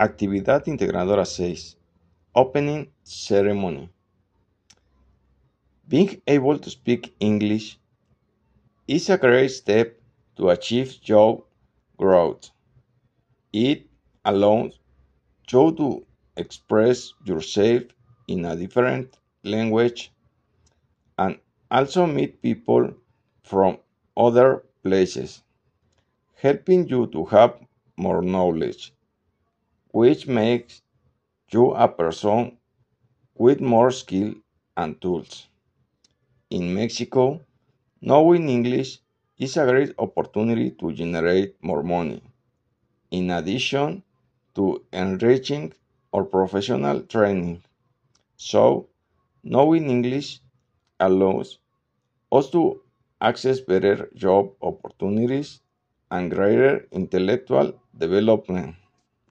Actividad 0.00 0.66
Integradora 0.66 1.24
6 1.24 1.76
Opening 2.34 2.88
Ceremony. 3.04 3.88
Being 5.86 6.20
able 6.26 6.58
to 6.58 6.68
speak 6.68 7.14
English 7.20 7.78
is 8.88 9.08
a 9.08 9.16
great 9.16 9.50
step 9.50 9.96
to 10.34 10.48
achieve 10.48 11.00
job 11.00 11.44
growth. 11.96 12.50
It 13.52 13.86
allows 14.24 14.80
you 15.48 15.70
to 15.76 16.04
express 16.36 17.12
yourself 17.24 17.84
in 18.26 18.46
a 18.46 18.56
different 18.56 19.16
language 19.44 20.10
and 21.18 21.38
also 21.70 22.04
meet 22.04 22.42
people 22.42 22.92
from 23.44 23.78
other 24.16 24.64
places, 24.82 25.44
helping 26.34 26.88
you 26.88 27.06
to 27.06 27.24
have 27.26 27.60
more 27.96 28.22
knowledge, 28.22 28.92
which 30.00 30.26
makes 30.28 30.82
you 31.52 31.72
a 31.72 31.88
person 31.88 32.58
with 33.36 33.60
more 33.60 33.90
skill 33.92 34.34
and 34.76 35.00
tools. 35.00 35.48
In 36.48 36.72
Mexico, 36.74 37.42
knowing 38.00 38.48
English 38.48 39.00
is 39.38 39.56
a 39.58 39.66
great 39.66 39.94
opportunity 39.98 40.70
to 40.72 40.92
generate 40.92 41.56
more 41.62 41.82
money, 41.82 42.22
in 43.10 43.30
addition 43.30 44.02
to 44.54 44.84
enriching 44.92 45.74
our 46.12 46.24
professional 46.24 47.02
training. 47.02 47.64
So, 48.36 48.88
knowing 49.44 49.90
English 49.90 50.40
allows 51.00 51.58
us 52.32 52.50
to 52.50 52.82
access 53.20 53.60
better 53.60 54.10
job 54.14 54.54
opportunities 54.62 55.60
and 56.10 56.30
greater 56.30 56.88
intellectual 56.92 57.80
development. 57.98 58.76